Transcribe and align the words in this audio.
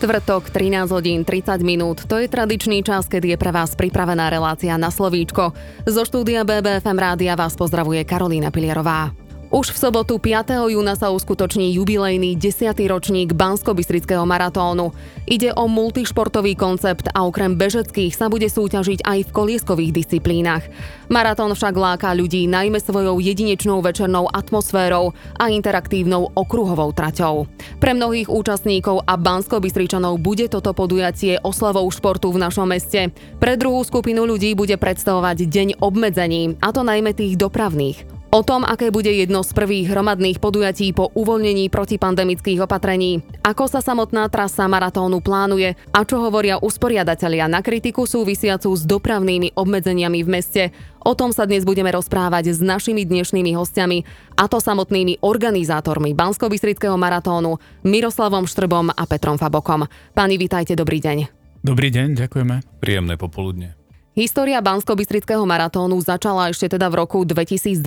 štvrtok, 0.00 0.48
13 0.48 0.88
hodín 0.88 1.28
30 1.28 1.60
minút. 1.60 2.08
To 2.08 2.16
je 2.16 2.24
tradičný 2.24 2.80
čas, 2.80 3.04
kedy 3.04 3.36
je 3.36 3.38
pre 3.38 3.52
vás 3.52 3.76
pripravená 3.76 4.32
relácia 4.32 4.72
na 4.80 4.88
slovíčko. 4.88 5.52
Zo 5.84 6.02
štúdia 6.08 6.40
BBFM 6.40 6.96
rádia 6.96 7.36
vás 7.36 7.52
pozdravuje 7.52 8.00
Karolína 8.08 8.48
Pilierová. 8.48 9.19
Už 9.50 9.74
v 9.74 9.82
sobotu 9.82 10.14
5. 10.22 10.70
júna 10.70 10.94
sa 10.94 11.10
uskutoční 11.10 11.74
jubilejný 11.74 12.38
10. 12.38 12.70
ročník 12.86 13.34
Bansko-Bystrického 13.34 14.22
maratónu. 14.22 14.94
Ide 15.26 15.50
o 15.58 15.66
multišportový 15.66 16.54
koncept 16.54 17.10
a 17.10 17.26
okrem 17.26 17.58
bežeckých 17.58 18.14
sa 18.14 18.30
bude 18.30 18.46
súťažiť 18.46 19.02
aj 19.02 19.26
v 19.26 19.34
kolieskových 19.34 19.90
disciplínach. 19.90 20.62
Maratón 21.10 21.58
však 21.58 21.74
láka 21.74 22.14
ľudí 22.14 22.46
najmä 22.46 22.78
svojou 22.78 23.18
jedinečnou 23.18 23.82
večernou 23.82 24.30
atmosférou 24.30 25.18
a 25.34 25.50
interaktívnou 25.50 26.30
okruhovou 26.30 26.94
traťou. 26.94 27.50
Pre 27.82 27.90
mnohých 27.90 28.30
účastníkov 28.30 29.02
a 29.02 29.18
Bansko-Bystričanov 29.18 30.22
bude 30.22 30.46
toto 30.46 30.70
podujatie 30.70 31.42
oslavou 31.42 31.90
športu 31.90 32.30
v 32.30 32.38
našom 32.38 32.70
meste. 32.70 33.10
Pre 33.42 33.58
druhú 33.58 33.82
skupinu 33.82 34.30
ľudí 34.30 34.54
bude 34.54 34.78
predstavovať 34.78 35.42
deň 35.42 35.68
obmedzení, 35.82 36.54
a 36.62 36.70
to 36.70 36.86
najmä 36.86 37.18
tých 37.18 37.34
dopravných. 37.34 38.19
O 38.30 38.46
tom, 38.46 38.62
aké 38.62 38.94
bude 38.94 39.10
jedno 39.10 39.42
z 39.42 39.50
prvých 39.50 39.90
hromadných 39.90 40.38
podujatí 40.38 40.94
po 40.94 41.10
uvoľnení 41.18 41.66
protipandemických 41.66 42.62
opatrení, 42.62 43.26
ako 43.42 43.66
sa 43.66 43.82
samotná 43.82 44.30
trasa 44.30 44.70
maratónu 44.70 45.18
plánuje 45.18 45.74
a 45.90 46.06
čo 46.06 46.22
hovoria 46.22 46.62
usporiadatelia 46.62 47.50
na 47.50 47.58
kritiku 47.58 48.06
súvisiacu 48.06 48.70
s 48.70 48.86
dopravnými 48.86 49.58
obmedzeniami 49.58 50.22
v 50.22 50.28
meste, 50.30 50.62
o 51.02 51.18
tom 51.18 51.34
sa 51.34 51.42
dnes 51.42 51.66
budeme 51.66 51.90
rozprávať 51.90 52.54
s 52.54 52.62
našimi 52.62 53.02
dnešnými 53.02 53.50
hostiami, 53.50 54.06
a 54.38 54.46
to 54.46 54.62
samotnými 54.62 55.26
organizátormi 55.26 56.14
bansko 56.14 56.46
maratónu 56.94 57.58
Miroslavom 57.82 58.46
Štrbom 58.46 58.94
a 58.94 59.02
Petrom 59.10 59.42
Fabokom. 59.42 59.90
Páni, 60.14 60.38
vitajte, 60.38 60.78
dobrý 60.78 61.02
deň. 61.02 61.26
Dobrý 61.66 61.90
deň, 61.90 62.14
ďakujeme. 62.14 62.62
Príjemné 62.78 63.18
popoludne. 63.18 63.79
História 64.20 64.60
bansko 64.60 65.00
maratónu 65.48 65.96
začala 65.96 66.52
ešte 66.52 66.76
teda 66.76 66.92
v 66.92 67.00
roku 67.00 67.24
2012. 67.24 67.80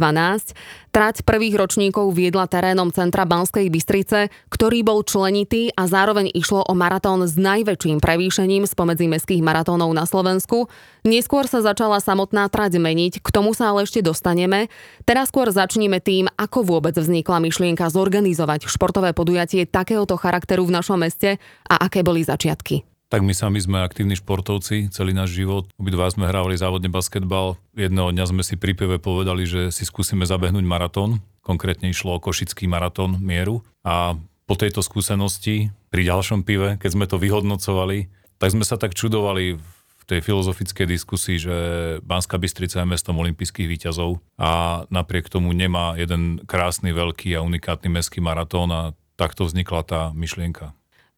Trať 0.90 1.22
prvých 1.22 1.62
ročníkov 1.62 2.10
viedla 2.10 2.50
terénom 2.50 2.90
centra 2.90 3.22
Banskej 3.22 3.70
Bystrice, 3.70 4.34
ktorý 4.50 4.82
bol 4.82 5.06
členitý 5.06 5.70
a 5.78 5.86
zároveň 5.86 6.34
išlo 6.34 6.66
o 6.66 6.74
maratón 6.74 7.22
s 7.30 7.38
najväčším 7.38 8.02
prevýšením 8.02 8.66
spomedzi 8.66 9.06
mestských 9.14 9.46
maratónov 9.46 9.94
na 9.94 10.10
Slovensku. 10.10 10.74
Neskôr 11.06 11.46
sa 11.46 11.62
začala 11.62 12.02
samotná 12.02 12.50
trať 12.50 12.82
meniť, 12.82 13.22
k 13.22 13.30
tomu 13.30 13.54
sa 13.54 13.70
ale 13.70 13.86
ešte 13.86 14.02
dostaneme. 14.02 14.74
Teraz 15.06 15.30
skôr 15.30 15.54
začneme 15.54 16.02
tým, 16.02 16.26
ako 16.34 16.66
vôbec 16.66 16.98
vznikla 16.98 17.46
myšlienka 17.46 17.86
zorganizovať 17.94 18.66
športové 18.66 19.14
podujatie 19.14 19.70
takéhoto 19.70 20.18
charakteru 20.18 20.66
v 20.66 20.82
našom 20.82 20.98
meste 20.98 21.38
a 21.70 21.78
aké 21.78 22.02
boli 22.02 22.26
začiatky. 22.26 22.93
Tak 23.14 23.22
my 23.22 23.30
sami 23.38 23.62
sme 23.62 23.86
aktívni 23.86 24.18
športovci 24.18 24.90
celý 24.90 25.14
náš 25.14 25.38
život. 25.38 25.70
Obidva 25.78 26.10
sme 26.10 26.26
hrávali 26.26 26.58
závodne 26.58 26.90
basketbal. 26.90 27.62
Jedného 27.78 28.10
dňa 28.10 28.26
sme 28.26 28.42
si 28.42 28.58
pri 28.58 28.74
pive 28.74 28.98
povedali, 28.98 29.46
že 29.46 29.70
si 29.70 29.86
skúsime 29.86 30.26
zabehnúť 30.26 30.66
maratón. 30.66 31.22
Konkrétne 31.46 31.94
išlo 31.94 32.18
o 32.18 32.24
Košický 32.24 32.66
maratón 32.66 33.22
mieru. 33.22 33.62
A 33.86 34.18
po 34.50 34.58
tejto 34.58 34.82
skúsenosti, 34.82 35.70
pri 35.94 36.10
ďalšom 36.10 36.42
pive, 36.42 36.82
keď 36.82 36.90
sme 36.90 37.06
to 37.06 37.22
vyhodnocovali, 37.22 38.10
tak 38.42 38.50
sme 38.50 38.66
sa 38.66 38.82
tak 38.82 38.98
čudovali 38.98 39.62
v 39.62 40.04
tej 40.10 40.26
filozofickej 40.26 40.90
diskusii, 40.90 41.38
že 41.38 41.56
Banská 42.02 42.42
Bystrica 42.42 42.82
je 42.82 42.90
mestom 42.98 43.14
olympijských 43.22 43.70
výťazov 43.70 44.26
a 44.42 44.84
napriek 44.90 45.30
tomu 45.30 45.54
nemá 45.54 45.94
jeden 46.02 46.42
krásny, 46.50 46.90
veľký 46.90 47.38
a 47.38 47.46
unikátny 47.46 47.94
mestský 47.94 48.26
maratón 48.26 48.74
a 48.74 48.82
takto 49.22 49.46
vznikla 49.46 49.86
tá 49.86 50.02
myšlienka. 50.18 50.74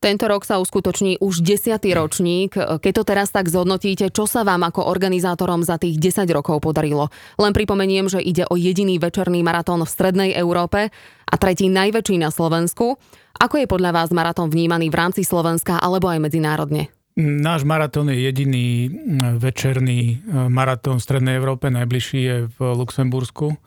Tento 0.06 0.30
rok 0.30 0.46
sa 0.46 0.62
uskutoční 0.62 1.18
už 1.18 1.42
desiatý 1.42 1.98
ročník. 1.98 2.54
Keď 2.54 2.94
to 2.94 3.04
teraz 3.10 3.34
tak 3.34 3.50
zhodnotíte, 3.50 4.14
čo 4.14 4.30
sa 4.30 4.46
vám 4.46 4.62
ako 4.70 4.86
organizátorom 4.86 5.66
za 5.66 5.82
tých 5.82 5.98
10 5.98 6.30
rokov 6.30 6.62
podarilo? 6.62 7.10
Len 7.42 7.50
pripomeniem, 7.58 8.06
že 8.06 8.22
ide 8.22 8.46
o 8.46 8.54
jediný 8.54 9.02
večerný 9.02 9.42
maratón 9.42 9.82
v 9.82 9.90
Strednej 9.90 10.38
Európe 10.38 10.94
a 11.26 11.36
tretí 11.42 11.74
najväčší 11.74 12.22
na 12.22 12.30
Slovensku. 12.30 13.02
Ako 13.42 13.56
je 13.58 13.66
podľa 13.66 13.98
vás 13.98 14.14
maratón 14.14 14.54
vnímaný 14.54 14.94
v 14.94 15.00
rámci 15.02 15.26
Slovenska 15.26 15.82
alebo 15.82 16.06
aj 16.06 16.22
medzinárodne? 16.22 16.94
Náš 17.18 17.66
maratón 17.66 18.14
je 18.14 18.30
jediný 18.30 18.94
večerný 19.42 20.22
maratón 20.54 21.02
v 21.02 21.06
Strednej 21.10 21.34
Európe, 21.34 21.74
najbližší 21.74 22.20
je 22.22 22.36
v 22.46 22.58
Luxembursku 22.62 23.58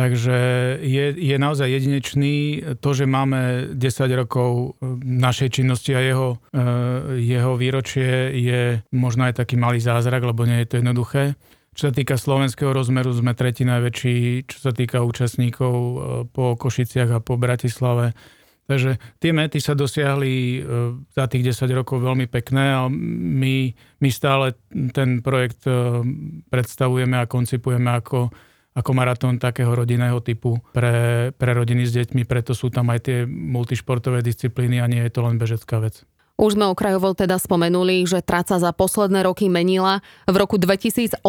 Takže 0.00 0.38
je, 0.80 1.12
je 1.12 1.36
naozaj 1.36 1.68
jedinečný 1.68 2.64
to, 2.80 2.96
že 2.96 3.04
máme 3.04 3.68
10 3.76 3.84
rokov 4.16 4.80
e, 4.80 4.96
našej 5.04 5.60
činnosti 5.60 5.92
a 5.92 6.00
jeho, 6.00 6.40
e, 6.56 7.20
jeho 7.20 7.52
výročie 7.60 8.32
je 8.32 8.80
možno 8.96 9.28
aj 9.28 9.44
taký 9.44 9.60
malý 9.60 9.76
zázrak, 9.76 10.24
lebo 10.24 10.48
nie 10.48 10.64
je 10.64 10.68
to 10.72 10.78
jednoduché. 10.80 11.36
Čo 11.76 11.90
sa 11.90 11.92
týka 11.92 12.16
slovenského 12.16 12.72
rozmeru, 12.72 13.12
sme 13.12 13.36
tretí 13.36 13.68
najväčší, 13.68 14.48
čo 14.48 14.56
sa 14.56 14.72
týka 14.72 15.04
účastníkov 15.04 15.74
e, 15.76 15.94
po 16.32 16.56
Košiciach 16.56 17.20
a 17.20 17.20
po 17.20 17.36
Bratislave. 17.36 18.16
Takže 18.64 18.96
tie 19.20 19.36
mety 19.36 19.60
sa 19.60 19.74
dosiahli 19.74 20.62
za 21.10 21.26
tých 21.26 21.58
10 21.58 21.74
rokov 21.74 22.06
veľmi 22.06 22.30
pekné 22.30 22.78
a 22.78 22.86
my, 22.86 23.74
my 23.98 24.08
stále 24.14 24.54
ten 24.94 25.26
projekt 25.26 25.66
predstavujeme 26.54 27.18
a 27.18 27.26
koncipujeme 27.26 27.90
ako 27.90 28.30
ako 28.70 28.90
maratón 28.94 29.42
takého 29.42 29.74
rodinného 29.74 30.22
typu 30.22 30.62
pre, 30.70 31.30
pre 31.34 31.50
rodiny 31.52 31.86
s 31.86 31.92
deťmi, 31.94 32.22
preto 32.22 32.54
sú 32.54 32.70
tam 32.70 32.90
aj 32.94 33.00
tie 33.02 33.18
multišportové 33.26 34.22
disciplíny 34.22 34.78
a 34.78 34.86
nie 34.86 35.02
je 35.02 35.12
to 35.12 35.26
len 35.26 35.36
bežecká 35.36 35.82
vec. 35.82 36.06
Už 36.40 36.56
sme 36.56 36.72
okrajovo 36.72 37.12
teda 37.12 37.36
spomenuli, 37.36 38.08
že 38.08 38.24
traca 38.24 38.56
za 38.56 38.72
posledné 38.72 39.28
roky 39.28 39.52
menila. 39.52 40.00
V 40.24 40.40
roku 40.40 40.56
2018 40.56 41.20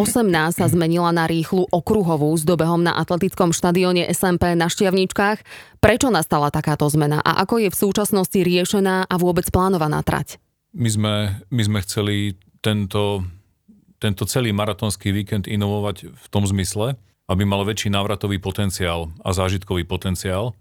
sa 0.56 0.66
zmenila 0.72 1.12
na 1.12 1.28
rýchlu 1.28 1.68
okruhovú 1.68 2.32
s 2.32 2.48
dobehom 2.48 2.80
na 2.80 2.96
atletickom 2.96 3.52
štadióne 3.52 4.08
SMP 4.16 4.56
na 4.56 4.72
Štiavničkách. 4.72 5.44
Prečo 5.84 6.08
nastala 6.08 6.48
takáto 6.48 6.88
zmena 6.88 7.20
a 7.20 7.44
ako 7.44 7.60
je 7.60 7.70
v 7.76 7.80
súčasnosti 7.84 8.40
riešená 8.40 9.12
a 9.12 9.16
vôbec 9.20 9.52
plánovaná 9.52 10.00
trať? 10.00 10.40
My 10.72 10.88
sme, 10.88 11.16
my 11.52 11.62
sme 11.68 11.80
chceli 11.84 12.40
tento, 12.64 13.28
tento 14.00 14.24
celý 14.24 14.56
maratónsky 14.56 15.12
víkend 15.12 15.44
inovovať 15.44 16.08
v 16.08 16.26
tom 16.32 16.48
zmysle, 16.48 16.96
aby 17.32 17.48
mal 17.48 17.64
väčší 17.64 17.88
návratový 17.88 18.44
potenciál 18.44 19.08
a 19.24 19.32
zážitkový 19.32 19.88
potenciál. 19.88 20.52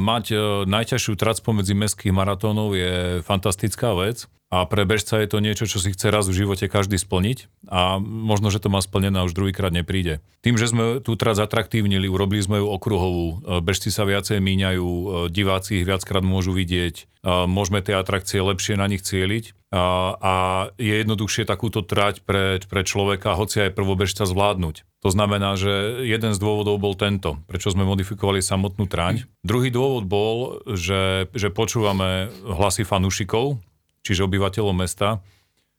Mať 0.00 0.24
e, 0.32 0.36
najťažšiu 0.64 1.12
trac 1.20 1.36
pomedzi 1.44 1.76
mestských 1.76 2.14
maratónov 2.16 2.72
je 2.72 3.20
fantastická 3.20 3.92
vec 3.92 4.24
a 4.54 4.62
pre 4.70 4.86
bežca 4.86 5.18
je 5.18 5.26
to 5.26 5.42
niečo, 5.42 5.66
čo 5.66 5.82
si 5.82 5.90
chce 5.90 6.14
raz 6.14 6.30
v 6.30 6.46
živote 6.46 6.70
každý 6.70 6.94
splniť 6.94 7.50
a 7.66 7.98
možno, 7.98 8.54
že 8.54 8.62
to 8.62 8.70
má 8.70 8.78
splnené 8.78 9.18
a 9.18 9.26
už 9.26 9.34
druhýkrát 9.34 9.74
nepríde. 9.74 10.22
Tým, 10.46 10.54
že 10.54 10.70
sme 10.70 11.02
tú 11.02 11.18
trať 11.18 11.42
zatraktívnili, 11.42 12.06
urobili 12.06 12.38
sme 12.38 12.62
ju 12.62 12.70
okruhovú, 12.70 13.26
e, 13.26 13.58
bežci 13.58 13.90
sa 13.90 14.06
viacej 14.06 14.38
míňajú, 14.38 14.86
e, 14.86 15.06
diváci 15.34 15.82
ich 15.82 15.88
viackrát 15.88 16.22
môžu 16.22 16.54
vidieť, 16.54 17.10
môžeme 17.24 17.80
tie 17.80 17.96
atrakcie 17.96 18.36
lepšie 18.44 18.76
na 18.76 18.84
nich 18.84 19.00
cieliť 19.00 19.56
a 19.72 20.34
je 20.76 20.94
jednoduchšie 21.02 21.48
takúto 21.48 21.80
trať 21.80 22.20
pre, 22.22 22.60
pre 22.60 22.84
človeka, 22.84 23.32
hoci 23.34 23.64
aj 23.64 23.72
prvobežca 23.72 24.28
zvládnuť. 24.28 24.84
To 25.02 25.08
znamená, 25.08 25.56
že 25.56 26.04
jeden 26.04 26.36
z 26.36 26.38
dôvodov 26.38 26.76
bol 26.76 26.92
tento, 26.92 27.40
prečo 27.48 27.72
sme 27.72 27.88
modifikovali 27.88 28.44
samotnú 28.44 28.84
tráň. 28.84 29.24
Druhý 29.40 29.72
dôvod 29.72 30.04
bol, 30.04 30.60
že, 30.68 31.32
že 31.32 31.48
počúvame 31.48 32.28
hlasy 32.44 32.84
fanúšikov, 32.84 33.56
čiže 34.04 34.28
obyvateľov 34.28 34.76
mesta 34.76 35.24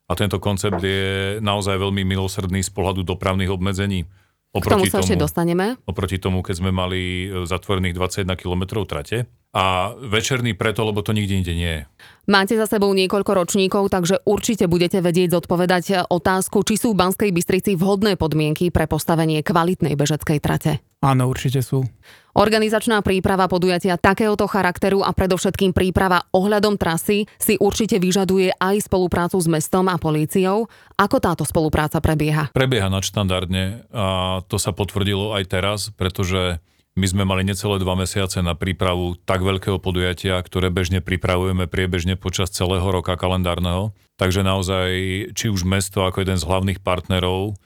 a 0.10 0.14
tento 0.18 0.42
koncept 0.42 0.82
je 0.82 1.38
naozaj 1.40 1.78
veľmi 1.78 2.02
milosrdný 2.02 2.66
z 2.66 2.74
pohľadu 2.74 3.06
dopravných 3.06 3.54
obmedzení. 3.54 4.10
Oproti 4.56 4.88
K 4.88 4.92
tomu 4.92 4.92
sa 4.92 5.00
ešte 5.04 5.20
dostaneme. 5.20 5.78
Oproti 5.86 6.18
tomu, 6.18 6.40
keď 6.42 6.56
sme 6.64 6.72
mali 6.74 7.28
zatvorených 7.46 7.96
21 8.26 8.40
km 8.40 8.64
trate, 8.88 9.30
a 9.56 9.96
večerný 9.96 10.52
preto, 10.52 10.84
lebo 10.84 11.00
to 11.00 11.16
nikde 11.16 11.40
inde 11.40 11.54
nie 11.56 11.74
je. 11.80 11.84
Máte 12.26 12.58
za 12.58 12.66
sebou 12.66 12.90
niekoľko 12.90 13.38
ročníkov, 13.38 13.94
takže 13.94 14.18
určite 14.26 14.66
budete 14.66 14.98
vedieť 14.98 15.38
zodpovedať 15.38 16.10
otázku, 16.10 16.66
či 16.66 16.74
sú 16.74 16.98
v 16.98 17.06
Banskej 17.06 17.30
Bystrici 17.30 17.78
vhodné 17.78 18.18
podmienky 18.18 18.74
pre 18.74 18.90
postavenie 18.90 19.46
kvalitnej 19.46 19.94
bežeckej 19.94 20.42
trate. 20.42 20.82
Áno, 21.06 21.30
určite 21.30 21.62
sú. 21.62 21.86
Organizačná 22.34 23.06
príprava 23.06 23.46
podujatia 23.46 24.02
takéhoto 24.02 24.50
charakteru 24.50 25.06
a 25.06 25.14
predovšetkým 25.14 25.70
príprava 25.70 26.26
ohľadom 26.34 26.82
trasy 26.82 27.30
si 27.38 27.62
určite 27.62 28.02
vyžaduje 28.02 28.58
aj 28.58 28.90
spoluprácu 28.90 29.38
s 29.38 29.46
mestom 29.46 29.86
a 29.86 30.02
políciou. 30.02 30.66
Ako 30.98 31.22
táto 31.22 31.46
spolupráca 31.46 32.02
prebieha? 32.02 32.50
Prebieha 32.58 32.90
nadštandardne 32.90 33.86
a 33.94 34.42
to 34.50 34.58
sa 34.58 34.74
potvrdilo 34.74 35.38
aj 35.38 35.44
teraz, 35.46 35.80
pretože 35.94 36.58
my 36.96 37.06
sme 37.12 37.24
mali 37.28 37.44
necelé 37.44 37.76
dva 37.80 38.00
mesiace 38.00 38.40
na 38.40 38.56
prípravu 38.56 39.20
tak 39.28 39.44
veľkého 39.44 39.84
podujatia, 39.84 40.40
ktoré 40.40 40.72
bežne 40.72 41.04
pripravujeme 41.04 41.68
priebežne 41.68 42.16
počas 42.16 42.52
celého 42.56 42.88
roka 42.88 43.20
kalendárneho. 43.20 43.92
Takže 44.16 44.48
naozaj, 44.48 44.90
či 45.36 45.52
už 45.52 45.68
mesto 45.68 46.08
ako 46.08 46.24
jeden 46.24 46.40
z 46.40 46.48
hlavných 46.48 46.80
partnerov, 46.80 47.60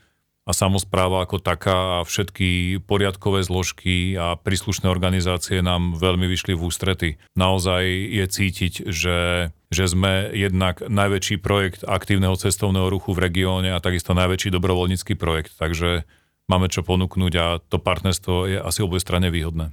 a 0.50 0.52
samozpráva 0.52 1.22
ako 1.30 1.38
taká 1.38 2.02
a 2.02 2.08
všetky 2.08 2.82
poriadkové 2.90 3.46
zložky 3.46 4.18
a 4.18 4.34
príslušné 4.34 4.90
organizácie 4.90 5.62
nám 5.62 5.94
veľmi 5.94 6.26
vyšli 6.26 6.58
v 6.58 6.66
ústrety. 6.66 7.10
Naozaj 7.38 7.86
je 7.86 8.26
cítiť, 8.26 8.74
že, 8.90 9.54
že 9.70 9.84
sme 9.86 10.34
jednak 10.34 10.82
najväčší 10.82 11.38
projekt 11.38 11.86
aktívneho 11.86 12.34
cestovného 12.34 12.90
ruchu 12.90 13.14
v 13.14 13.30
regióne 13.30 13.78
a 13.78 13.84
takisto 13.84 14.18
najväčší 14.18 14.50
dobrovoľnícky 14.50 15.14
projekt. 15.14 15.54
Takže 15.54 16.10
máme 16.50 16.68
čo 16.68 16.82
ponúknuť 16.82 17.34
a 17.38 17.46
to 17.62 17.78
partnerstvo 17.78 18.34
je 18.50 18.58
asi 18.58 18.82
oboj 18.82 18.98
strane 19.00 19.30
výhodné. 19.30 19.70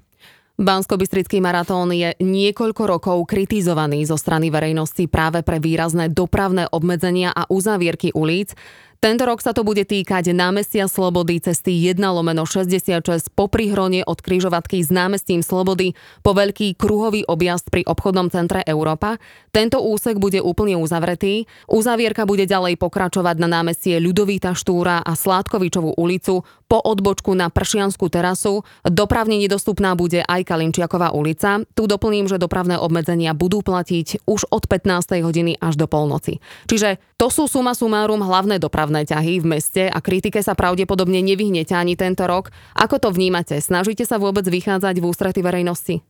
bansko 0.61 1.01
maratón 1.41 1.91
je 1.97 2.13
niekoľko 2.21 2.83
rokov 2.87 3.19
kritizovaný 3.27 4.05
zo 4.05 4.21
strany 4.21 4.53
verejnosti 4.53 5.09
práve 5.09 5.41
pre 5.41 5.57
výrazné 5.57 6.13
dopravné 6.13 6.69
obmedzenia 6.71 7.33
a 7.33 7.49
uzavierky 7.49 8.13
ulic. 8.13 8.53
Tento 8.97 9.29
rok 9.29 9.45
sa 9.45 9.53
to 9.53 9.61
bude 9.61 9.85
týkať 9.85 10.33
námestia 10.33 10.89
Slobody 10.89 11.37
cesty 11.37 11.93
1 11.93 12.01
lomeno 12.01 12.49
66 12.49 13.29
po 13.37 13.45
prihrone 13.45 14.01
od 14.01 14.19
križovatky 14.25 14.81
s 14.81 14.89
námestím 14.89 15.45
Slobody 15.45 15.93
po 16.25 16.33
veľký 16.33 16.81
kruhový 16.81 17.29
objazd 17.29 17.69
pri 17.69 17.85
obchodnom 17.85 18.33
centre 18.33 18.65
Európa. 18.65 19.21
Tento 19.53 19.85
úsek 19.85 20.17
bude 20.17 20.41
úplne 20.41 20.81
uzavretý. 20.81 21.45
Uzavierka 21.69 22.25
bude 22.25 22.49
ďalej 22.49 22.81
pokračovať 22.81 23.37
na 23.37 23.49
námestie 23.61 24.01
Ľudovita 24.01 24.57
Štúra 24.57 25.05
a 25.05 25.13
Sládkovičovú 25.13 26.01
ulicu 26.01 26.49
po 26.67 26.83
odbočku 26.83 27.33
na 27.35 27.51
Pršianskú 27.51 28.11
terasu. 28.11 28.67
Dopravne 28.83 29.39
nedostupná 29.39 29.95
bude 29.95 30.23
aj 30.27 30.43
Kalinčiaková 30.47 31.15
ulica. 31.15 31.63
Tu 31.75 31.87
doplním, 31.87 32.27
že 32.27 32.43
dopravné 32.43 32.77
obmedzenia 32.77 33.33
budú 33.33 33.63
platiť 33.63 34.27
už 34.27 34.51
od 34.51 34.67
15. 34.67 35.23
hodiny 35.23 35.59
až 35.63 35.79
do 35.79 35.87
polnoci. 35.87 36.43
Čiže 36.67 36.99
to 37.17 37.33
sú 37.33 37.49
suma 37.49 37.73
sumárum 37.73 38.21
hlavné 38.21 38.61
dopravné 38.61 39.09
ťahy 39.09 39.41
v 39.41 39.57
meste 39.57 39.89
a 39.89 39.99
kritike 40.05 40.43
sa 40.45 40.53
pravdepodobne 40.53 41.23
nevyhnete 41.25 41.73
ani 41.73 41.97
tento 41.97 42.29
rok. 42.29 42.53
Ako 42.77 43.01
to 43.01 43.09
vnímate? 43.15 43.57
Snažíte 43.63 44.05
sa 44.05 44.21
vôbec 44.21 44.45
vychádzať 44.45 45.01
v 45.01 45.09
ústrety 45.09 45.41
verejnosti? 45.41 46.03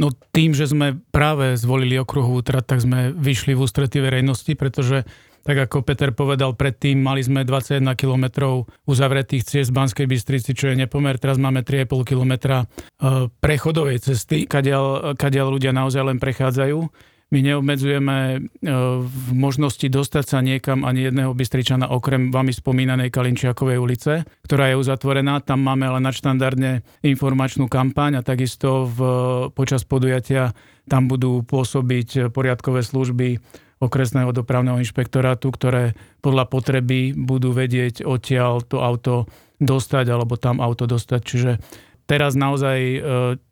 No 0.00 0.08
tým, 0.32 0.56
že 0.56 0.72
sme 0.72 0.96
práve 1.12 1.52
zvolili 1.60 2.00
okruhovú 2.00 2.40
trať, 2.40 2.64
tak 2.64 2.78
sme 2.80 3.12
vyšli 3.12 3.52
v 3.52 3.60
ústrety 3.60 4.00
verejnosti, 4.00 4.56
pretože 4.56 5.04
tak 5.42 5.68
ako 5.68 5.82
Peter 5.82 6.14
povedal 6.14 6.54
predtým, 6.54 7.02
mali 7.02 7.22
sme 7.22 7.42
21 7.42 7.82
km 7.98 8.24
uzavretých 8.86 9.42
ciest 9.42 9.74
v 9.74 9.78
Banskej 9.82 10.06
Bystrici, 10.06 10.54
čo 10.54 10.70
je 10.70 10.78
nepomer. 10.78 11.18
Teraz 11.18 11.36
máme 11.36 11.66
3,5 11.66 12.06
km 12.06 12.32
e, 12.32 12.64
prechodovej 13.28 13.98
cesty, 13.98 14.46
kadiaľ, 14.46 15.18
kadiaľ 15.18 15.46
ľudia 15.58 15.74
naozaj 15.74 16.02
len 16.06 16.18
prechádzajú. 16.22 16.78
My 17.32 17.40
neobmedzujeme 17.40 18.16
e, 18.28 18.38
v 19.00 19.28
možnosti 19.32 19.88
dostať 19.88 20.24
sa 20.28 20.44
niekam 20.44 20.84
ani 20.84 21.08
jedného 21.08 21.32
Bystričana 21.32 21.88
okrem 21.88 22.28
vami 22.28 22.52
spomínanej 22.52 23.08
Kalinčiakovej 23.08 23.80
ulice, 23.80 24.28
ktorá 24.44 24.68
je 24.68 24.76
uzatvorená. 24.76 25.40
Tam 25.40 25.64
máme 25.64 25.88
ale 25.88 26.04
nadštandardne 26.04 26.84
informačnú 27.00 27.72
kampaň 27.72 28.20
a 28.20 28.26
takisto 28.26 28.84
v, 28.84 28.98
počas 29.56 29.88
podujatia 29.88 30.52
tam 30.86 31.08
budú 31.08 31.40
pôsobiť 31.40 32.28
poriadkové 32.36 32.84
služby 32.84 33.40
okresného 33.82 34.30
dopravného 34.30 34.78
inšpektorátu, 34.78 35.50
ktoré 35.50 35.98
podľa 36.22 36.46
potreby 36.46 37.18
budú 37.18 37.50
vedieť 37.50 38.06
odtiaľ 38.06 38.62
to 38.62 38.78
auto 38.78 39.26
dostať 39.58 40.06
alebo 40.14 40.38
tam 40.38 40.62
auto 40.62 40.86
dostať. 40.86 41.20
Čiže 41.22 41.50
teraz 42.06 42.38
naozaj 42.38 42.78
e, 42.78 42.98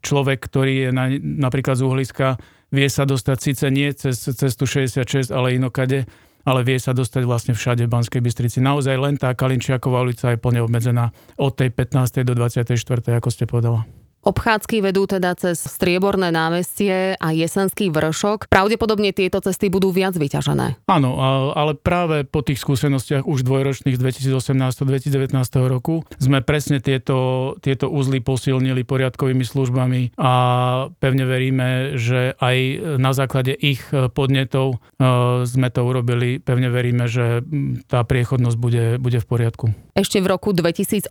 človek, 0.07 0.39
ktorý 0.39 0.75
je 0.87 0.91
na, 0.95 1.11
napríklad 1.19 1.75
z 1.75 1.83
uhliska, 1.83 2.39
vie 2.71 2.87
sa 2.87 3.03
dostať 3.03 3.37
síce 3.43 3.67
nie 3.75 3.91
cez 3.91 4.15
cestu 4.15 4.71
66, 4.71 5.35
ale 5.35 5.59
inokade, 5.59 6.07
ale 6.47 6.61
vie 6.63 6.79
sa 6.79 6.95
dostať 6.95 7.23
vlastne 7.27 7.53
všade 7.53 7.85
v 7.87 7.93
Banskej 7.93 8.23
Bystrici. 8.23 8.63
Naozaj 8.63 8.97
len 8.97 9.15
tá 9.19 9.35
Kalinčiaková 9.35 10.07
ulica 10.07 10.31
je 10.31 10.39
plne 10.39 10.63
obmedzená 10.63 11.11
od 11.37 11.53
tej 11.59 11.75
15. 11.75 12.23
do 12.23 12.33
24. 12.39 12.79
ako 13.19 13.29
ste 13.29 13.45
povedala. 13.51 14.00
Obchádzky 14.21 14.85
vedú 14.85 15.09
teda 15.09 15.33
cez 15.33 15.57
Strieborné 15.57 16.29
námestie 16.29 17.17
a 17.17 17.33
Jesenský 17.33 17.89
vršok. 17.89 18.53
Pravdepodobne 18.53 19.17
tieto 19.17 19.41
cesty 19.41 19.73
budú 19.73 19.89
viac 19.89 20.13
vyťažené. 20.13 20.85
Áno, 20.85 21.11
ale 21.57 21.73
práve 21.73 22.29
po 22.29 22.45
tých 22.45 22.61
skúsenostiach 22.61 23.25
už 23.25 23.49
dvojročných 23.49 23.97
2018-2019 23.97 25.33
roku 25.65 26.05
sme 26.21 26.45
presne 26.45 26.85
tieto, 26.85 27.57
tieto 27.65 27.89
uzly 27.89 28.21
posilnili 28.21 28.85
poriadkovými 28.85 29.41
službami 29.41 30.21
a 30.21 30.33
pevne 31.01 31.25
veríme, 31.25 31.97
že 31.97 32.37
aj 32.37 32.57
na 33.01 33.17
základe 33.17 33.57
ich 33.57 33.81
podnetov 33.89 34.77
e, 34.77 35.49
sme 35.49 35.73
to 35.73 35.81
urobili. 35.81 36.45
Pevne 36.45 36.69
veríme, 36.69 37.09
že 37.09 37.41
tá 37.89 38.05
priechodnosť 38.05 38.57
bude, 38.61 38.85
bude 39.01 39.17
v 39.17 39.27
poriadku. 39.27 39.67
Ešte 39.97 40.21
v 40.21 40.29
roku 40.29 40.53
2018, 40.53 41.09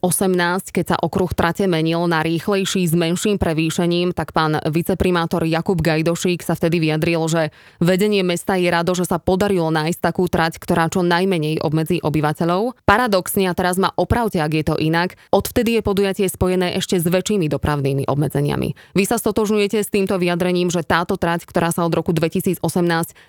keď 0.70 0.86
sa 0.94 0.98
okruh 1.02 1.34
trate 1.34 1.66
menil 1.66 2.06
na 2.06 2.22
rýchlejší 2.22 2.86
menším 3.00 3.40
prevýšením, 3.40 4.12
tak 4.12 4.36
pán 4.36 4.60
viceprimátor 4.68 5.48
Jakub 5.48 5.80
Gajdošík 5.80 6.44
sa 6.44 6.60
vtedy 6.60 6.84
vyjadril, 6.84 7.24
že 7.32 7.56
vedenie 7.80 8.20
mesta 8.28 8.60
je 8.60 8.68
rado, 8.68 8.92
že 8.92 9.08
sa 9.08 9.16
podarilo 9.24 9.72
nájsť 9.72 10.00
takú 10.04 10.28
trať, 10.28 10.60
ktorá 10.60 10.92
čo 10.92 11.00
najmenej 11.00 11.64
obmedzí 11.64 12.04
obyvateľov. 12.04 12.84
Paradoxne, 12.84 13.48
a 13.48 13.56
teraz 13.56 13.80
ma 13.80 13.96
opravte, 13.96 14.44
ak 14.44 14.52
je 14.52 14.64
to 14.68 14.76
inak, 14.76 15.16
odvtedy 15.32 15.80
je 15.80 15.82
podujatie 15.88 16.28
spojené 16.28 16.76
ešte 16.76 17.00
s 17.00 17.08
väčšími 17.08 17.48
dopravnými 17.48 18.04
obmedzeniami. 18.12 18.76
Vy 18.98 19.04
sa 19.08 19.16
stotožňujete 19.16 19.80
s 19.80 19.88
týmto 19.88 20.20
vyjadrením, 20.20 20.68
že 20.68 20.84
táto 20.84 21.16
trať, 21.16 21.48
ktorá 21.48 21.72
sa 21.72 21.88
od 21.88 21.94
roku 21.96 22.12
2018 22.12 22.60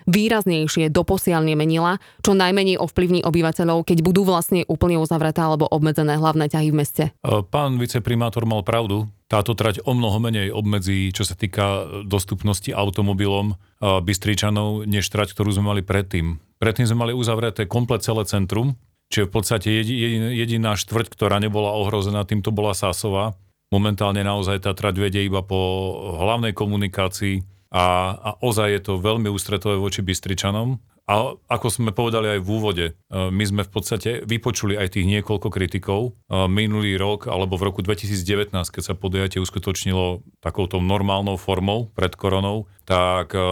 výraznejšie 0.09 0.91
doposiaľ 0.91 1.47
nemenila, 1.47 2.03
čo 2.19 2.35
najmenej 2.35 2.81
ovplyvní 2.81 3.23
obyvateľov, 3.23 3.87
keď 3.87 4.03
budú 4.03 4.27
vlastne 4.27 4.67
úplne 4.67 4.99
uzavreté 4.99 5.39
alebo 5.39 5.69
obmedzené 5.69 6.17
hlavné 6.17 6.49
ťahy 6.51 6.69
v 6.73 6.75
meste? 6.75 7.03
Pán 7.23 7.77
viceprimátor 7.77 8.43
mal 8.49 8.65
pravdu 8.65 9.07
táto 9.31 9.55
trať 9.55 9.79
o 9.87 9.95
mnoho 9.95 10.19
menej 10.19 10.51
obmedzí, 10.51 11.07
čo 11.15 11.23
sa 11.23 11.39
týka 11.39 11.87
dostupnosti 12.03 12.67
automobilom 12.67 13.55
Bystričanov, 13.79 14.83
než 14.83 15.07
trať, 15.07 15.31
ktorú 15.31 15.55
sme 15.55 15.71
mali 15.71 15.81
predtým. 15.87 16.43
Predtým 16.59 16.83
sme 16.91 17.07
mali 17.07 17.13
uzavreté 17.15 17.63
komplet 17.63 18.03
celé 18.03 18.27
centrum, 18.27 18.75
čiže 19.07 19.31
v 19.31 19.33
podstate 19.33 19.71
jediná 20.35 20.75
štvrť, 20.75 21.15
ktorá 21.15 21.39
nebola 21.39 21.71
ohrozená, 21.79 22.27
týmto 22.27 22.51
bola 22.51 22.75
Sásová. 22.75 23.39
Momentálne 23.71 24.19
naozaj 24.19 24.67
tá 24.67 24.75
trať 24.75 24.99
vedie 24.99 25.23
iba 25.23 25.39
po 25.47 25.95
hlavnej 26.19 26.51
komunikácii 26.51 27.47
a, 27.71 28.11
a 28.19 28.29
ozaj 28.43 28.67
je 28.67 28.81
to 28.83 28.99
veľmi 28.99 29.31
ústretové 29.31 29.79
voči 29.79 30.03
Bystričanom. 30.03 30.75
A 31.11 31.35
ako 31.51 31.67
sme 31.67 31.91
povedali 31.91 32.39
aj 32.39 32.39
v 32.39 32.47
úvode, 32.47 32.85
e, 32.87 32.93
my 33.11 33.43
sme 33.43 33.67
v 33.67 33.71
podstate 33.75 34.23
vypočuli 34.23 34.79
aj 34.79 34.95
tých 34.95 35.03
niekoľko 35.11 35.51
kritikov. 35.51 36.01
E, 36.07 36.11
minulý 36.47 36.95
rok, 36.95 37.27
alebo 37.27 37.59
v 37.59 37.67
roku 37.67 37.83
2019, 37.83 38.55
keď 38.71 38.79
sa 38.79 38.95
podujatie 38.95 39.43
uskutočnilo 39.43 40.23
takouto 40.39 40.79
normálnou 40.79 41.35
formou 41.35 41.91
pred 41.91 42.15
koronou, 42.15 42.71
tak 42.87 43.35
e, 43.35 43.43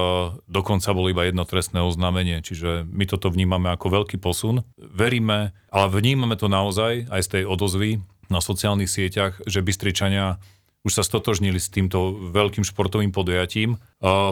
dokonca 0.48 0.96
bolo 0.96 1.12
iba 1.12 1.28
jedno 1.28 1.44
trestné 1.44 1.84
oznámenie. 1.84 2.40
Čiže 2.40 2.88
my 2.88 3.04
toto 3.04 3.28
vnímame 3.28 3.76
ako 3.76 3.92
veľký 3.92 4.24
posun. 4.24 4.64
Veríme, 4.80 5.52
ale 5.68 5.88
vnímame 5.92 6.40
to 6.40 6.48
naozaj 6.48 7.12
aj 7.12 7.22
z 7.28 7.30
tej 7.36 7.44
odozvy 7.44 8.00
na 8.32 8.40
sociálnych 8.40 8.88
sieťach, 8.88 9.44
že 9.44 9.60
Bystričania 9.60 10.40
už 10.88 10.96
sa 10.96 11.04
stotožnili 11.04 11.60
s 11.60 11.68
týmto 11.68 12.32
veľkým 12.32 12.64
športovým 12.64 13.12
podujatím. 13.12 13.76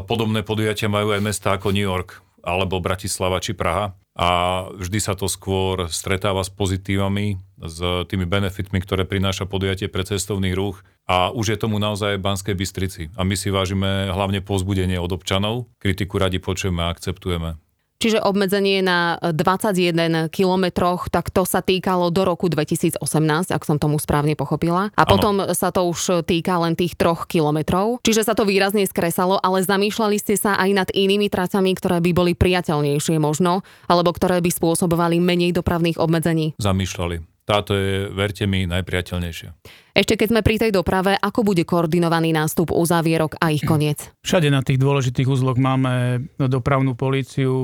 Podobné 0.08 0.48
podujatia 0.48 0.88
majú 0.88 1.12
aj 1.12 1.20
mesta 1.20 1.52
ako 1.52 1.76
New 1.76 1.84
York, 1.84 2.24
alebo 2.48 2.80
Bratislava 2.80 3.44
či 3.44 3.52
Praha 3.52 3.92
a 4.16 4.30
vždy 4.72 4.98
sa 5.04 5.14
to 5.14 5.28
skôr 5.28 5.92
stretáva 5.92 6.42
s 6.42 6.50
pozitívami, 6.50 7.38
s 7.60 7.80
tými 8.08 8.24
benefitmi, 8.24 8.80
ktoré 8.80 9.04
prináša 9.04 9.46
podujatie 9.46 9.92
pre 9.92 10.08
cestovný 10.08 10.56
ruch 10.56 10.82
a 11.06 11.30
už 11.36 11.54
je 11.54 11.58
tomu 11.60 11.78
naozaj 11.78 12.18
v 12.18 12.26
Banskej 12.26 12.56
Bystrici. 12.56 13.04
A 13.20 13.28
my 13.28 13.36
si 13.36 13.52
vážime 13.52 14.10
hlavne 14.10 14.40
povzbudenie 14.40 14.98
od 14.98 15.12
občanov, 15.12 15.70
kritiku 15.78 16.18
radi 16.18 16.40
počujeme 16.40 16.88
a 16.88 16.92
akceptujeme. 16.96 17.60
Čiže 17.98 18.22
obmedzenie 18.22 18.86
na 18.86 19.18
21 19.22 20.30
kilometroch, 20.30 21.10
tak 21.10 21.34
to 21.34 21.44
sa 21.50 21.66
týkalo 21.66 22.14
do 22.14 22.30
roku 22.30 22.46
2018, 22.46 23.02
ak 23.50 23.64
som 23.66 23.82
tomu 23.82 23.98
správne 23.98 24.38
pochopila. 24.38 24.94
A 24.94 25.04
ano. 25.06 25.10
potom 25.10 25.36
sa 25.58 25.74
to 25.74 25.90
už 25.90 26.22
týka 26.30 26.62
len 26.62 26.78
tých 26.78 26.94
troch 26.94 27.26
kilometrov. 27.26 28.06
Čiže 28.06 28.22
sa 28.22 28.34
to 28.38 28.46
výrazne 28.46 28.86
skresalo, 28.86 29.42
ale 29.42 29.66
zamýšľali 29.66 30.18
ste 30.22 30.38
sa 30.38 30.58
aj 30.62 30.70
nad 30.74 30.90
inými 30.94 31.30
tracami, 31.30 31.74
ktoré 31.74 31.98
by 32.02 32.12
boli 32.14 32.34
priateľnejšie 32.38 33.18
možno, 33.18 33.66
alebo 33.90 34.14
ktoré 34.14 34.46
by 34.46 34.50
spôsobovali 34.54 35.18
menej 35.18 35.58
dopravných 35.58 35.98
obmedzení? 35.98 36.54
Zamýšľali. 36.62 37.37
Táto 37.48 37.80
je, 37.80 38.12
verte 38.12 38.44
mi, 38.44 38.68
najpriateľnejšia. 38.68 39.56
Ešte 39.96 40.20
keď 40.20 40.28
sme 40.36 40.42
pri 40.44 40.56
tej 40.68 40.72
doprave, 40.76 41.16
ako 41.16 41.48
bude 41.48 41.64
koordinovaný 41.64 42.36
nástup 42.36 42.76
uzávierok 42.76 43.40
a 43.40 43.56
ich 43.56 43.64
koniec? 43.64 44.12
Všade 44.28 44.52
na 44.52 44.60
tých 44.60 44.76
dôležitých 44.76 45.32
uzloch 45.32 45.56
máme 45.56 46.28
dopravnú 46.36 47.00
políciu, 47.00 47.56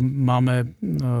máme 0.00 0.56
e, 0.64 0.66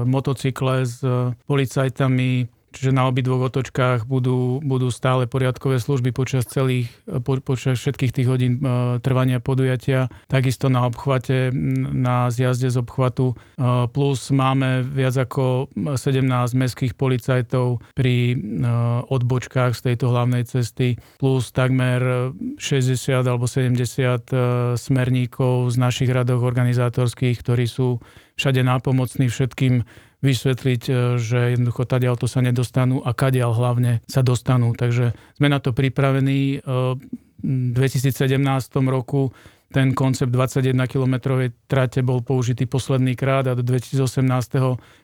motocykle 0.08 0.88
s 0.88 1.04
e, 1.04 1.36
policajtami, 1.44 2.48
Čiže 2.70 2.94
na 2.94 3.10
obidvoch 3.10 3.50
otočkách 3.50 4.06
budú, 4.06 4.62
budú 4.62 4.94
stále 4.94 5.26
poriadkové 5.26 5.82
služby 5.82 6.14
počas 6.14 6.46
celých, 6.46 6.86
po, 7.26 7.42
počas 7.42 7.82
všetkých 7.82 8.14
tých 8.14 8.28
hodín 8.30 8.62
e, 8.62 9.02
trvania 9.02 9.42
podujatia. 9.42 10.06
Takisto 10.30 10.70
na 10.70 10.86
obchvate, 10.86 11.50
na 11.90 12.30
zjazde 12.30 12.70
z 12.70 12.78
obchvatu. 12.78 13.34
E, 13.34 13.90
plus 13.90 14.30
máme 14.30 14.86
viac 14.86 15.18
ako 15.18 15.66
17 15.74 16.22
mestských 16.54 16.94
policajtov 16.94 17.82
pri 17.98 18.14
e, 18.32 18.36
odbočkách 19.10 19.74
z 19.74 19.80
tejto 19.90 20.14
hlavnej 20.14 20.46
cesty. 20.46 20.94
Plus 21.18 21.50
takmer 21.50 22.30
60 22.54 23.26
alebo 23.26 23.50
70 23.50 24.78
smerníkov 24.78 25.74
z 25.74 25.76
našich 25.76 26.10
radov 26.14 26.46
organizátorských, 26.46 27.34
ktorí 27.42 27.66
sú 27.66 27.98
všade 28.38 28.62
nápomocní 28.62 29.28
všetkým 29.28 29.82
vysvetliť, 30.20 30.82
e, 30.88 30.92
že 31.16 31.56
jednoducho 31.56 31.88
tadiaľ 31.88 32.20
to 32.20 32.28
sa 32.28 32.44
nedostanú 32.44 33.00
a 33.00 33.16
kadiaľ 33.16 33.56
hlavne 33.56 33.92
sa 34.06 34.20
dostanú. 34.20 34.76
Takže 34.76 35.16
sme 35.40 35.48
na 35.48 35.58
to 35.58 35.72
pripravení. 35.72 36.60
E, 36.60 36.96
v 37.40 37.72
2017 37.72 38.36
roku 38.92 39.32
ten 39.70 39.94
koncept 39.94 40.34
21 40.34 40.74
km 40.90 41.38
trate 41.70 42.02
bol 42.02 42.26
použitý 42.26 42.66
posledný 42.66 43.14
krát 43.14 43.46
a 43.46 43.54
do 43.54 43.62
2018 43.62 44.26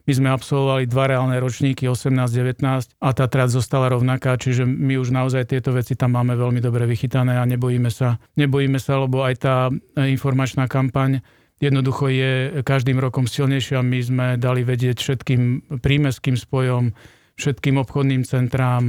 my 0.03 0.11
sme 0.11 0.27
absolvovali 0.27 0.83
dva 0.91 1.07
reálne 1.07 1.39
ročníky 1.39 1.87
18-19 1.87 2.91
a 2.99 3.09
tá 3.15 3.25
trať 3.31 3.49
zostala 3.55 3.87
rovnaká, 3.87 4.35
čiže 4.35 4.67
my 4.67 4.99
už 4.99 5.15
naozaj 5.15 5.55
tieto 5.55 5.71
veci 5.71 5.95
tam 5.95 6.19
máme 6.19 6.35
veľmi 6.35 6.59
dobre 6.59 6.83
vychytané 6.83 7.39
a 7.39 7.47
nebojíme 7.47 7.87
sa, 7.87 8.19
nebojíme 8.35 8.75
sa, 8.75 8.99
lebo 8.99 9.23
aj 9.23 9.35
tá 9.39 9.55
informačná 9.95 10.67
kampaň 10.67 11.23
jednoducho 11.57 12.09
je 12.09 12.61
každým 12.61 13.01
rokom 13.01 13.25
silnejšia. 13.25 13.81
My 13.81 13.99
sme 14.01 14.25
dali 14.37 14.61
vedieť 14.61 14.97
všetkým 15.01 15.41
prímeským 15.81 16.37
spojom, 16.37 16.93
všetkým 17.37 17.77
obchodným 17.77 18.25
centrám, 18.25 18.83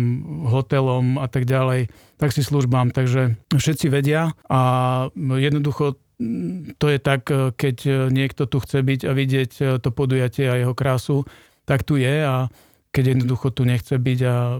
hotelom 0.48 1.20
a 1.20 1.28
tak 1.28 1.44
ďalej, 1.44 1.92
taxi 2.16 2.40
službám, 2.40 2.96
takže 2.96 3.36
všetci 3.52 3.86
vedia 3.92 4.32
a 4.48 4.60
jednoducho 5.20 6.00
to 6.80 6.86
je 6.90 6.98
tak, 6.98 7.30
keď 7.54 8.08
niekto 8.10 8.50
tu 8.50 8.58
chce 8.58 8.82
byť 8.82 9.00
a 9.06 9.12
vidieť 9.14 9.50
to 9.78 9.88
podujatie 9.94 10.50
a 10.50 10.58
jeho 10.58 10.74
krásu, 10.74 11.22
tak 11.68 11.84
tu 11.84 12.00
je 12.00 12.24
a 12.24 12.48
keď 12.88 13.14
jednoducho 13.14 13.52
tu 13.52 13.68
nechce 13.68 13.94
byť 13.94 14.18
a 14.24 14.58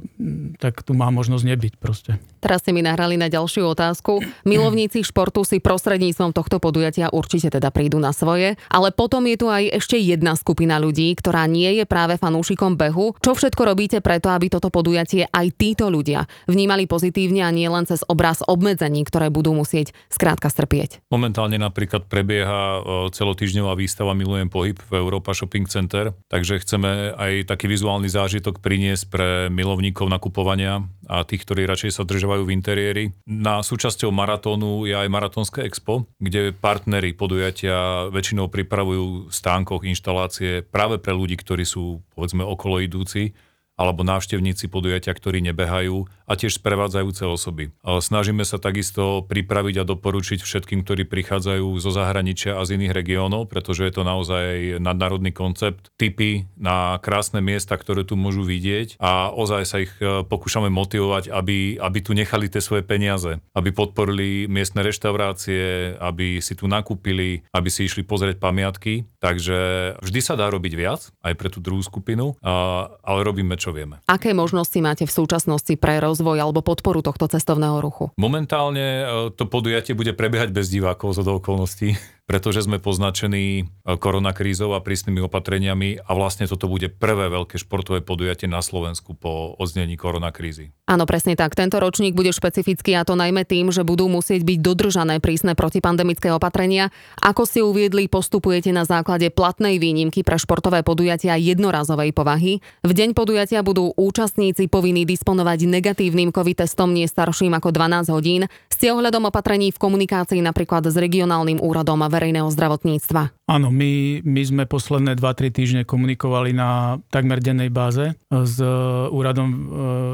tak 0.61 0.85
tu 0.85 0.93
má 0.93 1.09
možnosť 1.09 1.45
nebyť 1.49 1.73
proste. 1.81 2.21
Teraz 2.39 2.63
ste 2.63 2.77
mi 2.77 2.85
nahrali 2.85 3.17
na 3.17 3.33
ďalšiu 3.33 3.65
otázku. 3.73 4.21
Milovníci 4.49 5.03
športu 5.03 5.43
si 5.43 5.59
prostredníctvom 5.59 6.37
tohto 6.37 6.61
podujatia 6.61 7.09
určite 7.11 7.49
teda 7.49 7.73
prídu 7.73 7.97
na 7.97 8.13
svoje, 8.13 8.61
ale 8.69 8.93
potom 8.93 9.25
je 9.25 9.37
tu 9.41 9.47
aj 9.49 9.81
ešte 9.81 9.97
jedna 9.97 10.37
skupina 10.37 10.77
ľudí, 10.77 11.11
ktorá 11.17 11.49
nie 11.49 11.81
je 11.81 11.85
práve 11.89 12.21
fanúšikom 12.21 12.77
behu. 12.77 13.17
Čo 13.19 13.33
všetko 13.33 13.63
robíte 13.65 13.99
preto, 14.05 14.29
aby 14.29 14.53
toto 14.53 14.69
podujatie 14.69 15.27
aj 15.33 15.47
títo 15.57 15.89
ľudia 15.89 16.29
vnímali 16.47 16.85
pozitívne 16.85 17.43
a 17.43 17.51
nie 17.51 17.67
len 17.67 17.89
cez 17.89 18.05
obraz 18.07 18.45
obmedzení, 18.45 19.03
ktoré 19.09 19.33
budú 19.33 19.57
musieť 19.57 19.97
skrátka 20.13 20.53
strpieť? 20.53 21.01
Momentálne 21.09 21.57
napríklad 21.57 22.07
prebieha 22.07 22.85
celotýždňová 23.11 23.73
výstava 23.75 24.13
Milujem 24.13 24.53
pohyb 24.53 24.77
v 24.77 24.93
Európa 25.01 25.33
Shopping 25.33 25.67
Center, 25.67 26.13
takže 26.29 26.61
chceme 26.61 27.17
aj 27.17 27.49
taký 27.49 27.71
vizuálny 27.71 28.18
zážitok 28.19 28.59
priniesť 28.59 29.05
pre 29.07 29.29
milovníkov 29.47 30.11
nakupovania 30.11 30.83
a 31.07 31.23
tých, 31.23 31.47
ktorí 31.47 31.65
radšej 31.65 31.95
sa 31.95 32.03
držajú 32.03 32.45
v 32.45 32.55
interiéri. 32.55 33.05
Na 33.25 33.63
súčasťou 33.63 34.11
maratónu 34.11 34.85
je 34.85 34.93
aj 34.99 35.09
Maratónske 35.09 35.63
expo, 35.63 36.11
kde 36.19 36.51
partnery 36.53 37.15
podujatia 37.15 38.11
väčšinou 38.11 38.51
pripravujú 38.51 39.31
stánkoch 39.31 39.87
inštalácie 39.87 40.67
práve 40.67 40.99
pre 40.99 41.15
ľudí, 41.15 41.39
ktorí 41.39 41.63
sú 41.63 42.05
povedzme 42.13 42.43
okolo 42.43 42.83
idúci 42.83 43.33
alebo 43.79 44.03
návštevníci 44.03 44.67
podujatia, 44.67 45.15
ktorí 45.15 45.39
nebehajú 45.47 46.11
a 46.27 46.33
tiež 46.35 46.59
sprevádzajúce 46.61 47.25
osoby. 47.25 47.71
Snažíme 47.87 48.43
sa 48.43 48.59
takisto 48.59 49.25
pripraviť 49.25 49.81
a 49.81 49.89
doporučiť 49.89 50.43
všetkým, 50.43 50.83
ktorí 50.83 51.07
prichádzajú 51.07 51.79
zo 51.79 51.91
zahraničia 51.95 52.59
a 52.59 52.67
z 52.67 52.77
iných 52.77 52.93
regiónov, 52.93 53.49
pretože 53.49 53.87
je 53.87 53.93
to 53.95 54.03
naozaj 54.03 54.77
nadnárodný 54.83 55.31
koncept, 55.33 55.89
typy 55.97 56.51
na 56.59 56.99
krásne 56.99 57.39
miesta, 57.39 57.79
ktoré 57.79 58.03
tu 58.03 58.19
môžu 58.19 58.43
vidieť 58.43 58.99
a 58.99 59.31
ozaj 59.31 59.63
sa 59.65 59.79
ich 59.79 59.95
e, 60.03 60.27
pokúšame 60.27 60.69
motivovať, 60.69 61.31
aby, 61.31 61.79
aby 61.79 61.99
tu 62.03 62.13
nechali 62.13 62.51
tie 62.51 62.59
svoje 62.59 62.83
peniaze, 62.83 63.39
aby 63.55 63.71
podporili 63.71 64.51
miestne 64.51 64.83
reštaurácie, 64.83 65.95
aby 66.03 66.43
si 66.43 66.59
tu 66.59 66.67
nakúpili, 66.67 67.47
aby 67.55 67.69
si 67.71 67.87
išli 67.87 68.03
pozrieť 68.03 68.43
pamiatky. 68.43 69.07
Takže 69.23 69.59
vždy 70.03 70.21
sa 70.21 70.35
dá 70.35 70.51
robiť 70.51 70.73
viac, 70.75 71.15
aj 71.23 71.35
pre 71.39 71.49
tú 71.49 71.63
druhú 71.63 71.81
skupinu, 71.81 72.35
ale 72.43 73.21
robíme 73.23 73.55
čo 73.61 73.68
čo 73.69 73.77
vieme. 73.77 74.01
Aké 74.09 74.33
možnosti 74.33 74.81
máte 74.81 75.05
v 75.05 75.13
súčasnosti 75.13 75.77
pre 75.77 76.01
rozvoj 76.01 76.41
alebo 76.41 76.65
podporu 76.65 77.05
tohto 77.05 77.29
cestovného 77.29 77.85
ruchu? 77.85 78.09
Momentálne 78.17 78.87
e, 79.05 79.05
to 79.37 79.45
podujatie 79.45 79.93
bude 79.93 80.17
prebiehať 80.17 80.57
bez 80.57 80.73
divákov 80.73 81.13
zo 81.13 81.21
do 81.21 81.37
okolností 81.37 81.93
pretože 82.29 82.69
sme 82.69 82.77
poznačení 82.77 83.65
e, 83.65 83.97
koronakrízou 83.97 84.77
a 84.77 84.85
prísnymi 84.85 85.25
opatreniami 85.25 86.05
a 86.05 86.11
vlastne 86.13 86.45
toto 86.45 86.69
bude 86.69 86.93
prvé 86.93 87.33
veľké 87.33 87.57
športové 87.57 88.05
podujatie 88.05 88.45
na 88.45 88.61
Slovensku 88.61 89.17
po 89.17 89.57
odznení 89.57 89.97
koronakrízy. 89.97 90.77
Áno, 90.85 91.09
presne 91.09 91.41
tak. 91.41 91.57
Tento 91.57 91.81
ročník 91.81 92.13
bude 92.13 92.29
špecifický 92.29 93.01
a 93.01 93.09
to 93.09 93.17
najmä 93.17 93.49
tým, 93.49 93.73
že 93.73 93.81
budú 93.81 94.13
musieť 94.13 94.45
byť 94.45 94.59
dodržané 94.61 95.25
prísne 95.25 95.57
protipandemické 95.57 96.29
opatrenia. 96.29 96.93
Ako 97.25 97.49
si 97.49 97.65
uviedli, 97.65 98.13
postupujete 98.13 98.77
na 98.77 98.85
základe 98.85 99.33
platnej 99.33 99.81
výnimky 99.81 100.21
pre 100.21 100.37
športové 100.37 100.85
podujatia 100.85 101.41
jednorazovej 101.41 102.13
povahy. 102.13 102.61
V 102.85 102.93
deň 102.93 103.17
podujatia 103.17 103.65
budú 103.65 103.97
účastníci 103.97 104.69
povinní 104.69 105.09
disponovať 105.09 105.65
negatívnym 105.65 106.29
COVID 106.29 106.69
testom 106.69 106.93
nie 106.93 107.09
starším 107.09 107.57
ako 107.57 107.73
12 107.73 108.13
hodín 108.13 108.45
s 108.69 108.77
ohľadom 108.85 109.31
opatrení 109.33 109.73
v 109.73 109.79
komunikácii 109.79 110.43
napríklad 110.45 110.85
s 110.91 110.97
regionálnym 110.99 111.63
úradom 111.63 112.03
verejného 112.19 112.51
zdravotníctva. 112.51 113.31
Áno, 113.47 113.71
my, 113.71 114.27
my 114.27 114.43
sme 114.43 114.65
posledné 114.67 115.15
2-3 115.15 115.55
týždne 115.55 115.83
komunikovali 115.87 116.51
na 116.51 116.99
takmer 117.15 117.39
dennej 117.39 117.71
báze 117.71 118.19
s 118.27 118.55
e, 118.59 118.67
úradom 119.15 119.49
e, 119.49 119.59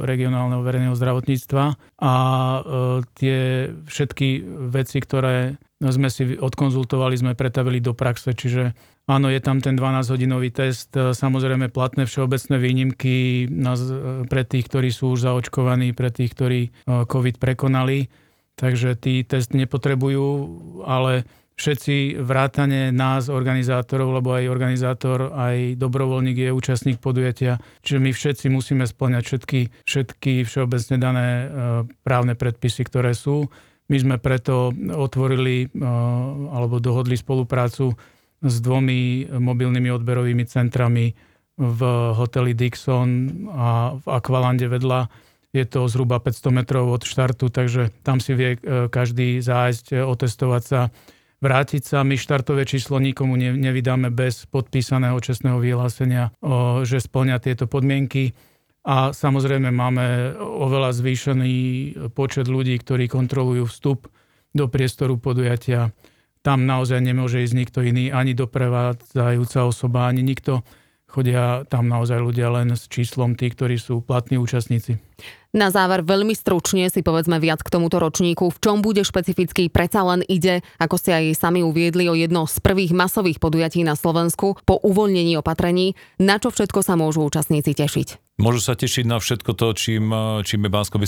regionálneho 0.04 0.60
verejného 0.60 0.92
zdravotníctva 0.92 1.64
a 2.04 2.14
e, 2.14 2.60
tie 3.16 3.38
všetky 3.88 4.44
veci, 4.68 5.00
ktoré 5.00 5.56
sme 5.80 6.12
si 6.12 6.36
odkonzultovali, 6.36 7.16
sme 7.16 7.32
pretavili 7.32 7.80
do 7.80 7.96
praxe, 7.96 8.36
čiže 8.36 8.76
áno, 9.08 9.32
je 9.32 9.40
tam 9.40 9.64
ten 9.64 9.76
12-hodinový 9.76 10.52
test, 10.52 10.92
samozrejme 10.94 11.68
platné 11.72 12.08
všeobecné 12.08 12.56
výnimky 12.56 13.48
pre 14.28 14.42
tých, 14.48 14.64
ktorí 14.70 14.88
sú 14.88 15.12
už 15.12 15.28
zaočkovaní, 15.28 15.92
pre 15.92 16.08
tých, 16.08 16.32
ktorí 16.32 16.60
COVID 16.88 17.36
prekonali, 17.36 18.08
takže 18.56 18.96
tí 18.96 19.26
test 19.28 19.52
nepotrebujú, 19.52 20.24
ale 20.88 21.28
všetci 21.54 22.18
vrátane 22.18 22.90
nás, 22.90 23.30
organizátorov, 23.30 24.18
lebo 24.18 24.34
aj 24.34 24.50
organizátor, 24.50 25.30
aj 25.30 25.78
dobrovoľník 25.78 26.50
je 26.50 26.50
účastník 26.50 26.98
podujatia, 26.98 27.62
čiže 27.86 27.98
my 28.02 28.10
všetci 28.10 28.46
musíme 28.50 28.84
splňať 28.84 29.22
všetky, 29.22 29.60
všetky 29.86 30.32
všeobecne 30.42 30.96
dané 30.98 31.28
e, 31.30 31.46
právne 32.02 32.34
predpisy, 32.34 32.82
ktoré 32.90 33.14
sú. 33.14 33.46
My 33.86 33.96
sme 34.00 34.16
preto 34.18 34.74
otvorili 34.74 35.70
e, 35.70 35.78
alebo 36.50 36.82
dohodli 36.82 37.14
spoluprácu 37.14 37.94
s 38.44 38.54
dvomi 38.60 39.30
mobilnými 39.30 39.88
odberovými 39.94 40.44
centrami 40.50 41.14
v 41.54 41.80
hoteli 42.18 42.50
Dixon 42.52 43.30
a 43.54 43.94
v 43.94 44.04
Aqualande 44.10 44.66
vedľa. 44.66 45.06
Je 45.54 45.62
to 45.70 45.86
zhruba 45.86 46.18
500 46.18 46.50
metrov 46.50 46.90
od 46.90 47.06
štartu, 47.06 47.46
takže 47.46 47.94
tam 48.02 48.18
si 48.18 48.34
vie 48.34 48.58
e, 48.58 48.90
každý 48.90 49.38
zájsť, 49.38 50.02
otestovať 50.02 50.62
sa 50.66 50.80
vrátiť 51.44 51.84
sa. 51.84 52.00
My 52.00 52.16
štartové 52.16 52.64
číslo 52.64 52.96
nikomu 52.96 53.36
nevydáme 53.36 54.08
bez 54.08 54.48
podpísaného 54.48 55.20
čestného 55.20 55.60
vyhlásenia, 55.60 56.32
že 56.88 57.04
splňa 57.04 57.36
tieto 57.44 57.68
podmienky. 57.68 58.32
A 58.84 59.12
samozrejme 59.12 59.68
máme 59.68 60.36
oveľa 60.40 60.96
zvýšený 60.96 61.56
počet 62.16 62.48
ľudí, 62.48 62.80
ktorí 62.80 63.08
kontrolujú 63.12 63.68
vstup 63.68 64.08
do 64.56 64.64
priestoru 64.68 65.20
podujatia. 65.20 65.92
Tam 66.44 66.68
naozaj 66.68 67.00
nemôže 67.00 67.40
ísť 67.40 67.56
nikto 67.56 67.80
iný, 67.80 68.12
ani 68.12 68.36
doprevádzajúca 68.36 69.64
osoba, 69.64 70.12
ani 70.12 70.20
nikto 70.20 70.60
chodia 71.14 71.62
tam 71.70 71.86
naozaj 71.86 72.18
ľudia 72.18 72.50
len 72.50 72.74
s 72.74 72.90
číslom 72.90 73.38
tí, 73.38 73.54
ktorí 73.54 73.78
sú 73.78 74.02
platní 74.02 74.34
účastníci. 74.42 74.98
Na 75.54 75.70
záver 75.70 76.02
veľmi 76.02 76.34
stručne 76.34 76.90
si 76.90 77.06
povedzme 77.06 77.38
viac 77.38 77.62
k 77.62 77.70
tomuto 77.70 78.02
ročníku. 78.02 78.50
V 78.50 78.58
čom 78.58 78.82
bude 78.82 79.06
špecifický? 79.06 79.70
Predsa 79.70 80.02
len 80.02 80.26
ide, 80.26 80.66
ako 80.82 80.98
ste 80.98 81.14
aj 81.14 81.38
sami 81.38 81.62
uviedli, 81.62 82.10
o 82.10 82.18
jedno 82.18 82.50
z 82.50 82.58
prvých 82.58 82.90
masových 82.90 83.38
podujatí 83.38 83.86
na 83.86 83.94
Slovensku 83.94 84.58
po 84.66 84.82
uvoľnení 84.82 85.38
opatrení. 85.38 85.94
Na 86.18 86.42
čo 86.42 86.50
všetko 86.50 86.82
sa 86.82 86.98
môžu 86.98 87.22
účastníci 87.22 87.70
tešiť? 87.70 88.34
Môžu 88.42 88.58
sa 88.66 88.74
tešiť 88.74 89.06
na 89.06 89.22
všetko 89.22 89.54
to, 89.54 89.78
čím, 89.78 90.10
čím 90.42 90.66
je 90.66 90.74
bansko 90.74 90.98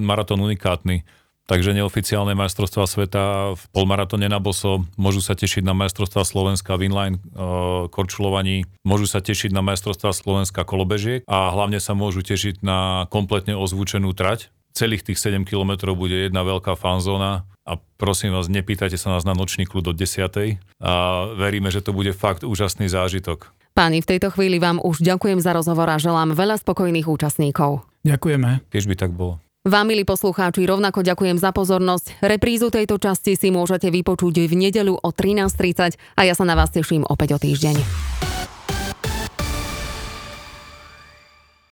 maratón 0.00 0.40
unikátny 0.40 1.04
takže 1.46 1.72
neoficiálne 1.72 2.34
majstrovstvá 2.34 2.84
sveta 2.90 3.54
v 3.54 3.62
polmaratóne 3.70 4.26
na 4.26 4.42
boso, 4.42 4.84
môžu 4.98 5.22
sa 5.22 5.38
tešiť 5.38 5.62
na 5.62 5.72
majstrovstvá 5.72 6.26
Slovenska 6.26 6.74
v 6.74 6.90
inline 6.90 7.16
uh, 7.32 7.86
korčulovaní, 7.88 8.66
môžu 8.82 9.06
sa 9.06 9.22
tešiť 9.22 9.54
na 9.54 9.62
majstrovstvá 9.62 10.10
Slovenska 10.10 10.66
kolobežiek 10.66 11.22
a 11.30 11.54
hlavne 11.54 11.78
sa 11.78 11.94
môžu 11.94 12.26
tešiť 12.26 12.60
na 12.66 13.06
kompletne 13.08 13.54
ozvučenú 13.54 14.12
trať. 14.12 14.50
Celých 14.76 15.08
tých 15.08 15.16
7 15.16 15.48
km 15.48 15.96
bude 15.96 16.28
jedna 16.28 16.44
veľká 16.44 16.76
fanzóna 16.76 17.48
a 17.64 17.80
prosím 17.96 18.36
vás, 18.36 18.52
nepýtajte 18.52 19.00
sa 19.00 19.16
nás 19.16 19.24
na 19.24 19.32
nočný 19.32 19.64
kľud 19.64 19.88
do 19.88 19.92
10. 19.96 20.60
a 20.84 20.92
veríme, 21.32 21.72
že 21.72 21.80
to 21.80 21.96
bude 21.96 22.12
fakt 22.12 22.44
úžasný 22.44 22.92
zážitok. 22.92 23.56
Páni, 23.72 24.00
v 24.00 24.08
tejto 24.16 24.32
chvíli 24.32 24.56
vám 24.56 24.80
už 24.80 25.04
ďakujem 25.04 25.40
za 25.40 25.52
rozhovor 25.52 25.88
a 25.92 26.00
želám 26.00 26.32
veľa 26.32 26.60
spokojných 26.60 27.08
účastníkov. 27.08 27.84
Ďakujeme. 28.08 28.64
Keď 28.72 28.82
by 28.88 28.94
tak 28.96 29.12
bolo. 29.12 29.45
Vám, 29.66 29.90
milí 29.90 30.06
poslucháči, 30.06 30.62
rovnako 30.62 31.02
ďakujem 31.02 31.42
za 31.42 31.50
pozornosť. 31.50 32.22
Reprízu 32.22 32.70
tejto 32.70 33.02
časti 33.02 33.34
si 33.34 33.50
môžete 33.50 33.90
vypočuť 33.90 34.46
v 34.46 34.54
nedelu 34.54 34.94
o 34.94 35.10
13.30 35.10 35.98
a 36.14 36.20
ja 36.22 36.38
sa 36.38 36.46
na 36.46 36.54
vás 36.54 36.70
teším 36.70 37.02
opäť 37.02 37.34
o 37.34 37.38
týždeň. 37.42 37.74